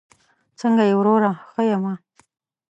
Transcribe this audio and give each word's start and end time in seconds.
څنګه 0.59 0.83
یې 0.89 0.93
وروره؟ 0.99 1.31
ښه 1.51 1.61
یمه 1.71 1.93